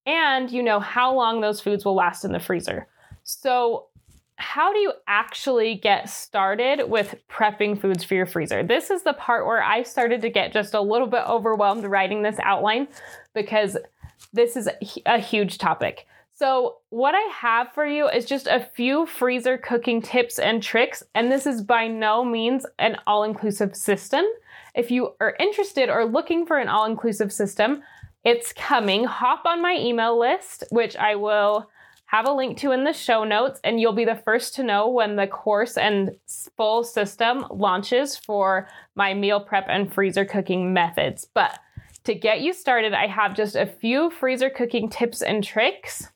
and 0.04 0.50
you 0.50 0.62
know 0.62 0.80
how 0.80 1.14
long 1.14 1.40
those 1.40 1.62
foods 1.62 1.86
will 1.86 1.94
last 1.94 2.24
in 2.26 2.32
the 2.32 2.38
freezer. 2.38 2.86
So, 3.24 3.86
how 4.36 4.70
do 4.70 4.78
you 4.78 4.92
actually 5.08 5.76
get 5.76 6.10
started 6.10 6.90
with 6.90 7.14
prepping 7.30 7.80
foods 7.80 8.04
for 8.04 8.14
your 8.14 8.26
freezer? 8.26 8.62
This 8.62 8.90
is 8.90 9.02
the 9.02 9.14
part 9.14 9.46
where 9.46 9.62
I 9.62 9.82
started 9.82 10.20
to 10.20 10.28
get 10.28 10.52
just 10.52 10.74
a 10.74 10.80
little 10.80 11.06
bit 11.06 11.22
overwhelmed 11.26 11.84
writing 11.84 12.22
this 12.22 12.36
outline 12.42 12.86
because 13.34 13.78
this 14.32 14.56
is 14.56 14.68
a 15.06 15.18
huge 15.18 15.58
topic. 15.58 16.06
So, 16.38 16.76
what 16.90 17.14
I 17.14 17.30
have 17.32 17.72
for 17.72 17.86
you 17.86 18.08
is 18.08 18.26
just 18.26 18.46
a 18.46 18.68
few 18.74 19.06
freezer 19.06 19.56
cooking 19.56 20.02
tips 20.02 20.38
and 20.38 20.62
tricks, 20.62 21.02
and 21.14 21.32
this 21.32 21.46
is 21.46 21.62
by 21.62 21.88
no 21.88 22.24
means 22.24 22.66
an 22.78 22.98
all 23.06 23.22
inclusive 23.22 23.74
system. 23.74 24.24
If 24.74 24.90
you 24.90 25.14
are 25.18 25.34
interested 25.40 25.88
or 25.88 26.04
looking 26.04 26.44
for 26.44 26.58
an 26.58 26.68
all 26.68 26.84
inclusive 26.84 27.32
system, 27.32 27.82
it's 28.22 28.52
coming. 28.52 29.04
Hop 29.04 29.46
on 29.46 29.62
my 29.62 29.78
email 29.78 30.18
list, 30.18 30.64
which 30.70 30.94
I 30.96 31.14
will 31.14 31.70
have 32.06 32.28
a 32.28 32.32
link 32.32 32.58
to 32.58 32.72
in 32.72 32.84
the 32.84 32.92
show 32.92 33.24
notes, 33.24 33.58
and 33.64 33.80
you'll 33.80 33.92
be 33.92 34.04
the 34.04 34.14
first 34.14 34.54
to 34.56 34.62
know 34.62 34.88
when 34.88 35.16
the 35.16 35.26
course 35.26 35.78
and 35.78 36.10
full 36.56 36.84
system 36.84 37.46
launches 37.50 38.16
for 38.16 38.68
my 38.94 39.14
meal 39.14 39.40
prep 39.40 39.64
and 39.68 39.92
freezer 39.92 40.24
cooking 40.24 40.72
methods. 40.72 41.26
But 41.32 41.58
to 42.06 42.14
get 42.14 42.40
you 42.40 42.52
started, 42.52 42.94
I 42.94 43.06
have 43.06 43.36
just 43.36 43.56
a 43.56 43.66
few 43.66 44.10
freezer 44.10 44.48
cooking 44.48 44.88
tips 44.88 45.22
and 45.22 45.44
tricks 45.44 46.08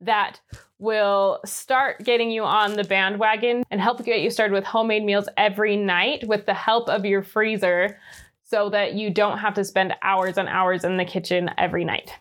that 0.00 0.40
will 0.78 1.40
start 1.44 2.04
getting 2.04 2.30
you 2.30 2.42
on 2.42 2.74
the 2.74 2.84
bandwagon 2.84 3.62
and 3.70 3.80
help 3.80 4.04
get 4.04 4.20
you 4.20 4.30
started 4.30 4.52
with 4.52 4.64
homemade 4.64 5.04
meals 5.04 5.28
every 5.36 5.76
night 5.76 6.26
with 6.26 6.44
the 6.46 6.54
help 6.54 6.88
of 6.88 7.04
your 7.04 7.22
freezer 7.22 7.98
so 8.44 8.70
that 8.70 8.94
you 8.94 9.10
don't 9.10 9.38
have 9.38 9.54
to 9.54 9.64
spend 9.64 9.94
hours 10.02 10.38
and 10.38 10.48
hours 10.48 10.84
in 10.84 10.96
the 10.96 11.04
kitchen 11.04 11.50
every 11.58 11.84
night. 11.84 12.12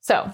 So, 0.00 0.30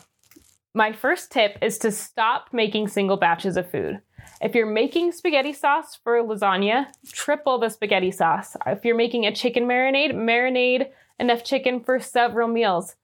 my 0.74 0.92
first 0.92 1.30
tip 1.30 1.56
is 1.62 1.78
to 1.78 1.92
stop 1.92 2.48
making 2.52 2.88
single 2.88 3.16
batches 3.16 3.56
of 3.56 3.70
food. 3.70 4.00
If 4.40 4.54
you're 4.54 4.66
making 4.66 5.12
spaghetti 5.12 5.52
sauce 5.52 5.98
for 6.02 6.22
lasagna, 6.22 6.86
triple 7.12 7.58
the 7.58 7.68
spaghetti 7.68 8.10
sauce. 8.10 8.56
If 8.66 8.84
you're 8.84 8.96
making 8.96 9.26
a 9.26 9.34
chicken 9.34 9.64
marinade, 9.64 10.14
marinade 10.14 10.88
enough 11.18 11.44
chicken 11.44 11.80
for 11.80 11.98
several 12.00 12.48
meals. 12.48 12.96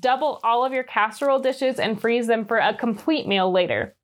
Double 0.00 0.40
all 0.42 0.64
of 0.64 0.72
your 0.72 0.82
casserole 0.82 1.40
dishes 1.40 1.78
and 1.78 2.00
freeze 2.00 2.26
them 2.26 2.44
for 2.44 2.58
a 2.58 2.74
complete 2.74 3.26
meal 3.26 3.50
later. 3.50 3.94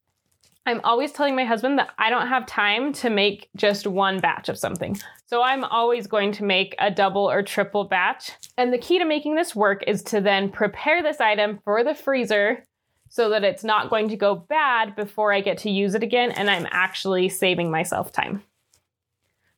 I'm 0.64 0.80
always 0.84 1.10
telling 1.10 1.34
my 1.34 1.44
husband 1.44 1.78
that 1.78 1.90
I 1.98 2.08
don't 2.08 2.28
have 2.28 2.46
time 2.46 2.92
to 2.94 3.10
make 3.10 3.48
just 3.56 3.86
one 3.86 4.20
batch 4.20 4.48
of 4.48 4.58
something. 4.58 4.96
So 5.26 5.42
I'm 5.42 5.64
always 5.64 6.06
going 6.06 6.30
to 6.32 6.44
make 6.44 6.76
a 6.78 6.90
double 6.90 7.28
or 7.28 7.42
triple 7.42 7.84
batch. 7.84 8.30
And 8.56 8.72
the 8.72 8.78
key 8.78 8.98
to 8.98 9.04
making 9.04 9.34
this 9.34 9.56
work 9.56 9.82
is 9.88 10.02
to 10.04 10.20
then 10.20 10.50
prepare 10.50 11.02
this 11.02 11.20
item 11.20 11.58
for 11.64 11.82
the 11.82 11.94
freezer 11.94 12.62
so 13.08 13.28
that 13.30 13.42
it's 13.42 13.64
not 13.64 13.90
going 13.90 14.08
to 14.08 14.16
go 14.16 14.34
bad 14.34 14.94
before 14.94 15.32
I 15.32 15.40
get 15.40 15.58
to 15.58 15.70
use 15.70 15.94
it 15.94 16.02
again 16.02 16.30
and 16.30 16.48
I'm 16.48 16.68
actually 16.70 17.28
saving 17.28 17.70
myself 17.70 18.12
time. 18.12 18.42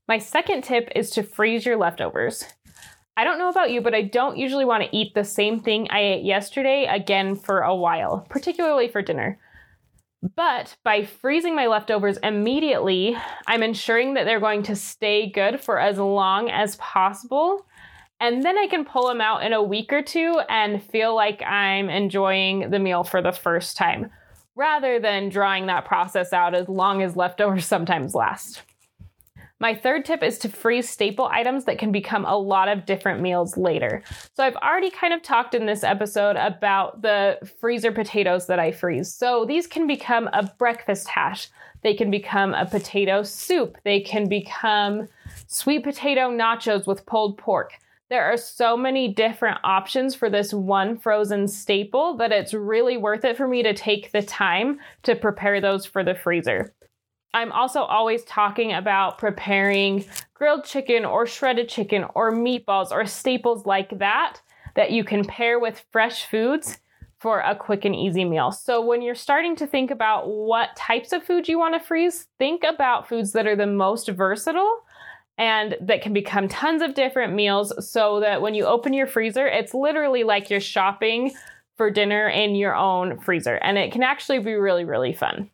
My 0.09 0.19
second 0.19 0.65
tip 0.65 0.91
is 0.97 1.11
to 1.11 1.23
freeze 1.23 1.67
your 1.67 1.77
leftovers. 1.77 2.45
I 3.17 3.25
don't 3.25 3.39
know 3.39 3.49
about 3.49 3.71
you, 3.71 3.81
but 3.81 3.95
I 3.95 4.03
don't 4.03 4.37
usually 4.37 4.65
want 4.65 4.83
to 4.83 4.97
eat 4.97 5.15
the 5.15 5.25
same 5.25 5.61
thing 5.61 5.87
I 5.91 6.01
ate 6.01 6.25
yesterday 6.25 6.87
again 6.87 7.37
for 7.37 7.61
a 7.61 7.75
while, 7.75 8.27
particularly 8.29 8.89
for 8.89 9.03
dinner. 9.03 9.39
But 10.37 10.77
by 10.85 11.05
freezing 11.05 11.55
my 11.55 11.67
leftovers 11.67 12.17
immediately, 12.23 13.17
I'm 13.47 13.63
ensuring 13.63 14.15
that 14.15 14.25
they're 14.25 14.41
going 14.41 14.63
to 14.65 14.75
stay 14.75 15.31
good 15.31 15.61
for 15.61 15.79
as 15.79 15.99
long 15.99 16.51
as 16.51 16.77
possible. 16.77 17.67
And 18.21 18.43
then 18.43 18.57
I 18.57 18.67
can 18.67 18.85
pull 18.85 19.07
them 19.07 19.21
out 19.21 19.45
in 19.45 19.53
a 19.53 19.63
week 19.63 19.93
or 19.93 20.03
two 20.03 20.41
and 20.49 20.83
feel 20.83 21.15
like 21.15 21.43
I'm 21.43 21.91
enjoying 21.91 22.71
the 22.71 22.79
meal 22.79 23.05
for 23.05 23.21
the 23.21 23.33
first 23.33 23.77
time, 23.77 24.11
rather 24.57 24.99
than 24.99 25.29
drawing 25.29 25.67
that 25.67 25.85
process 25.85 26.33
out 26.33 26.55
as 26.55 26.69
long 26.69 27.03
as 27.03 27.17
leftovers 27.17 27.67
sometimes 27.67 28.15
last. 28.15 28.63
My 29.61 29.75
third 29.75 30.05
tip 30.05 30.23
is 30.23 30.39
to 30.41 30.49
freeze 30.49 30.89
staple 30.89 31.27
items 31.27 31.65
that 31.65 31.79
can 31.79 31.93
become 31.93 32.25
a 32.25 32.37
lot 32.37 32.69
of 32.69 32.87
different 32.87 33.21
meals 33.21 33.57
later. 33.57 34.03
So, 34.35 34.43
I've 34.45 34.57
already 34.57 34.91
kind 34.91 35.15
of 35.15 35.23
talked 35.23 35.55
in 35.55 35.67
this 35.67 35.85
episode 35.85 36.37
about 36.37 37.03
the 37.03 37.39
freezer 37.61 37.93
potatoes 37.93 38.47
that 38.49 38.59
I 38.59 38.73
freeze. 38.73 39.15
So, 39.15 39.45
these 39.45 39.67
can 39.67 39.87
become 39.87 40.29
a 40.33 40.51
breakfast 40.59 41.09
hash, 41.09 41.49
they 41.83 41.95
can 41.95 42.11
become 42.11 42.53
a 42.53 42.67
potato 42.67 43.23
soup, 43.23 43.79
they 43.85 44.01
can 44.01 44.29
become 44.29 45.09
sweet 45.47 45.85
potato 45.85 46.31
nachos 46.31 46.87
with 46.87 47.07
pulled 47.07 47.39
pork. 47.39 47.75
There 48.11 48.25
are 48.25 48.37
so 48.37 48.77
many 48.77 49.09
different 49.09 49.59
options 49.65 50.15
for 50.15 50.29
this 50.29 50.53
one 50.53 50.99
frozen 50.99 51.49
staple 51.49 52.17
that 52.19 52.33
it's 52.33 52.53
really 52.53 52.97
worth 52.97 53.25
it 53.25 53.37
for 53.37 53.49
me 53.49 53.63
to 53.63 53.73
take 53.73 54.13
the 54.13 54.23
time 54.23 54.79
to 55.05 55.17
prepare 55.17 55.61
those 55.61 55.87
for 55.87 56.05
the 56.05 56.15
freezer. 56.15 56.75
I'm 57.35 57.53
also 57.53 57.81
always 57.83 58.25
talking 58.25 58.73
about 58.73 59.19
preparing 59.19 60.05
grilled 60.35 60.65
chicken 60.65 61.05
or 61.05 61.27
shredded 61.27 61.69
chicken 61.69 62.07
or 62.15 62.33
meatballs 62.33 62.93
or 62.93 63.05
staples 63.07 63.67
like 63.67 63.99
that 63.99 64.41
that 64.77 64.93
you 64.93 65.05
can 65.05 65.25
pair 65.25 65.59
with 65.59 65.85
fresh 65.91 66.27
foods 66.27 66.79
for 67.19 67.41
a 67.41 67.57
quick 67.57 67.85
and 67.85 67.95
easy 67.95 68.25
meal. 68.25 68.53
So 68.53 68.85
when 68.85 69.03
you're 69.03 69.15
starting 69.15 69.57
to 69.57 69.67
think 69.67 69.91
about 69.91 70.29
what 70.29 70.77
types 70.77 71.13
of 71.13 71.25
food 71.25 71.49
you 71.49 71.59
want 71.59 71.75
to 71.75 71.85
freeze, 71.85 72.27
think 72.39 72.63
about 72.63 73.09
foods 73.09 73.33
that 73.33 73.47
are 73.47 73.57
the 73.57 73.67
most 73.67 74.09
versatile 74.09 74.83
and 75.37 75.77
that 75.81 76.03
can 76.03 76.13
become 76.13 76.49
tons 76.49 76.83
of 76.83 76.95
different 76.95 77.35
meals 77.35 77.73
so 77.91 78.21
that 78.21 78.43
when 78.43 78.55
you 78.55 78.67
open 78.67 78.93
your 78.93 79.07
freezer, 79.07 79.47
it's 79.47 79.75
literally 79.75 80.23
like 80.23 80.51
you're 80.51 80.61
shopping 80.61 81.33
for 81.77 81.91
dinner 81.91 82.29
in 82.29 82.55
your 82.55 82.77
own 82.77 83.19
freezer. 83.19 83.57
And 83.57 83.77
it 83.79 83.91
can 83.91 84.03
actually 84.05 84.39
be 84.39 84.55
really, 84.55 84.85
really 84.85 85.13
fun. 85.13 85.51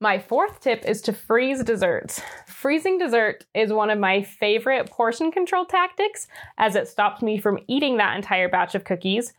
My 0.00 0.18
fourth 0.18 0.60
tip 0.60 0.84
is 0.84 1.00
to 1.02 1.12
freeze 1.12 1.62
desserts. 1.62 2.20
Freezing 2.46 2.98
dessert 2.98 3.46
is 3.54 3.72
one 3.72 3.90
of 3.90 3.98
my 3.98 4.22
favorite 4.22 4.90
portion 4.90 5.30
control 5.30 5.64
tactics 5.64 6.26
as 6.58 6.76
it 6.76 6.88
stops 6.88 7.22
me 7.22 7.38
from 7.38 7.60
eating 7.68 7.96
that 7.96 8.16
entire 8.16 8.48
batch 8.48 8.74
of 8.74 8.84
cookies. 8.84 9.32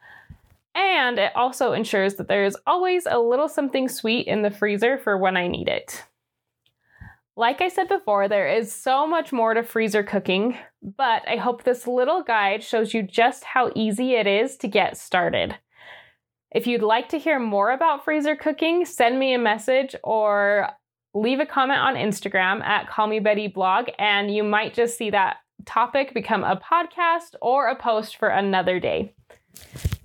And 0.74 1.19
it 1.19 1.31
also 1.35 1.74
ensures 1.74 2.15
that 2.15 2.27
there 2.27 2.45
is 2.45 2.57
always 2.65 3.05
a 3.05 3.19
little 3.19 3.47
something 3.47 3.88
sweet 3.88 4.27
in 4.27 4.41
the 4.41 4.51
freezer 4.51 4.97
for 4.97 5.17
when 5.17 5.38
I 5.38 5.47
need 5.47 5.67
it. 5.67 6.03
Like 7.38 7.62
I 7.62 7.67
said 7.67 7.89
before, 7.89 8.27
there 8.27 8.47
is 8.47 8.71
so 8.71 9.05
much 9.05 9.33
more 9.33 9.53
to 9.53 9.63
freezer 9.63 10.03
cooking, 10.03 10.57
but 10.81 11.27
I 11.27 11.35
hope 11.35 11.63
this 11.63 11.85
little 11.85 12.24
guide 12.24 12.63
shows 12.63 12.93
you 12.93 13.03
just 13.03 13.43
how 13.43 13.71
easy 13.75 14.13
it 14.13 14.25
is 14.25 14.55
to 14.57 14.69
get 14.69 14.97
started. 14.97 15.57
If 16.55 16.67
you'd 16.67 16.81
like 16.81 17.09
to 17.09 17.19
hear 17.19 17.38
more 17.38 17.71
about 17.71 18.05
freezer 18.05 18.33
cooking, 18.33 18.85
send 18.85 19.19
me 19.19 19.33
a 19.33 19.38
message 19.38 19.93
or 20.05 20.69
leave 21.13 21.41
a 21.41 21.45
comment 21.45 21.81
on 21.81 21.95
Instagram 21.95 22.63
at 22.63 22.88
Call 22.88 23.07
Me 23.07 23.19
Betty 23.19 23.50
blog, 23.50 23.89
and 24.00 24.33
you 24.33 24.41
might 24.41 24.74
just 24.74 24.97
see 24.97 25.09
that 25.09 25.35
topic 25.65 26.13
become 26.13 26.45
a 26.45 26.55
podcast 26.55 27.35
or 27.41 27.67
a 27.67 27.75
post 27.75 28.15
for 28.15 28.29
another 28.29 28.79
day. 28.79 29.13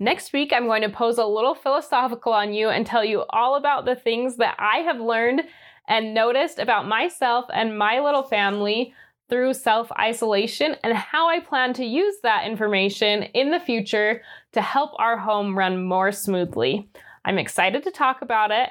Next 0.00 0.32
week, 0.32 0.52
I'm 0.52 0.66
going 0.66 0.82
to 0.82 0.88
pose 0.88 1.18
a 1.18 1.24
little 1.24 1.54
philosophical 1.54 2.32
on 2.32 2.52
you 2.52 2.68
and 2.68 2.84
tell 2.84 3.04
you 3.04 3.24
all 3.30 3.54
about 3.54 3.84
the 3.84 3.94
things 3.94 4.38
that 4.38 4.56
I 4.58 4.78
have 4.78 4.98
learned 4.98 5.42
and 5.86 6.14
noticed 6.14 6.58
about 6.58 6.88
myself 6.88 7.44
and 7.54 7.78
my 7.78 8.00
little 8.00 8.24
family 8.24 8.92
through 9.30 9.54
self 9.54 9.90
isolation 9.92 10.76
and 10.84 10.92
how 10.92 11.28
I 11.28 11.40
plan 11.40 11.72
to 11.74 11.84
use 11.84 12.16
that 12.22 12.46
information 12.46 13.22
in 13.22 13.50
the 13.50 13.60
future 13.60 14.20
to 14.52 14.60
help 14.60 14.90
our 14.98 15.16
home 15.16 15.56
run 15.56 15.82
more 15.82 16.12
smoothly. 16.12 16.90
I'm 17.24 17.38
excited 17.38 17.84
to 17.84 17.90
talk 17.90 18.20
about 18.20 18.50
it 18.50 18.68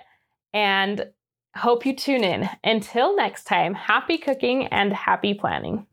and 0.53 1.07
hope 1.55 1.85
you 1.85 1.95
tune 1.95 2.23
in. 2.23 2.49
Until 2.63 3.15
next 3.15 3.45
time, 3.45 3.73
happy 3.73 4.17
cooking 4.17 4.67
and 4.67 4.93
happy 4.93 5.33
planning. 5.33 5.87